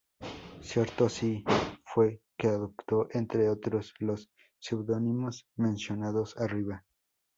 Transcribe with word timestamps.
Cierto 0.63 1.09
sí, 1.09 1.45
fue 1.85 2.21
que 2.35 2.47
adoptó, 2.47 3.07
entre 3.11 3.47
otros, 3.51 3.93
los 3.99 4.31
seudónimos 4.57 5.45
mencionados 5.57 6.35
arriba. 6.37 6.83